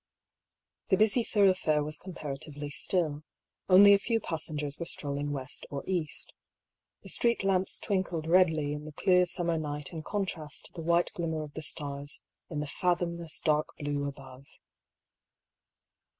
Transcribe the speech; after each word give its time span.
The 0.89 0.97
busy 0.97 1.23
thoroughfare 1.23 1.83
was 1.83 1.99
comparatively 1.99 2.71
still: 2.71 3.21
only 3.69 3.93
a 3.93 3.99
few 3.99 4.19
passengers 4.19 4.79
were 4.79 4.87
strolling 4.87 5.29
west 5.31 5.67
or 5.69 5.83
east. 5.85 6.33
The 7.03 7.09
street 7.09 7.43
lamps 7.43 7.77
twinkled 7.77 8.25
redly 8.25 8.73
in 8.73 8.85
the 8.85 8.93
clear 8.93 9.27
summer 9.27 9.59
night 9.59 9.93
in 9.93 10.01
con 10.01 10.25
trast 10.25 10.65
to 10.65 10.71
the 10.73 10.81
white 10.81 11.11
glimmer 11.13 11.43
of 11.43 11.53
the 11.53 11.61
stars 11.61 12.19
in 12.49 12.61
the 12.61 12.65
fathom 12.65 13.19
less 13.19 13.39
dark 13.41 13.67
blue 13.77 14.07
above. 14.07 14.47